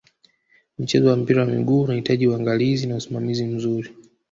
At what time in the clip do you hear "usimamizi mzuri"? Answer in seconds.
2.95-3.89